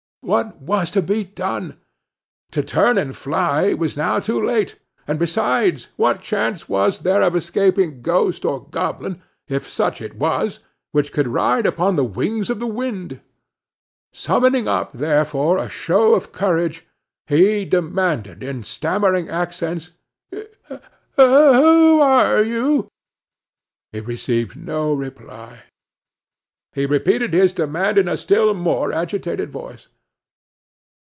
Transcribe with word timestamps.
What 0.23 0.61
was 0.61 0.91
to 0.91 1.01
be 1.01 1.23
done? 1.23 1.77
To 2.51 2.61
turn 2.61 2.99
and 2.99 3.17
fly 3.17 3.73
was 3.73 3.97
now 3.97 4.19
too 4.19 4.39
late; 4.45 4.75
and 5.07 5.17
besides, 5.17 5.87
what 5.95 6.21
chance 6.21 6.69
was 6.69 6.99
there 6.99 7.23
of 7.23 7.35
escaping 7.35 8.03
ghost 8.03 8.45
or 8.45 8.63
goblin, 8.67 9.19
if 9.47 9.67
such 9.67 9.99
it 9.99 10.15
was, 10.17 10.59
which 10.91 11.11
could 11.11 11.27
ride 11.27 11.65
upon 11.65 11.95
the 11.95 12.03
wings 12.03 12.51
of 12.51 12.59
the 12.59 12.67
wind? 12.67 13.19
Summoning 14.13 14.67
up, 14.67 14.91
therefore, 14.93 15.57
a 15.57 15.67
show 15.67 16.13
of 16.13 16.31
courage, 16.31 16.85
he 17.25 17.65
demanded 17.65 18.43
in 18.43 18.61
stammering 18.61 19.27
accents, 19.27 19.93
"Who 21.17 21.99
are 21.99 22.43
you?" 22.43 22.89
He 23.91 24.01
received 24.01 24.55
no 24.55 24.93
reply. 24.93 25.63
He 26.73 26.85
repeated 26.85 27.33
his 27.33 27.53
demand 27.53 27.97
in 27.97 28.07
a 28.07 28.15
still 28.15 28.53
more 28.53 28.93
agitated 28.93 29.49
voice. 29.49 29.87